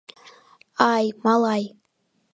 [0.89, 1.71] Ай, малай!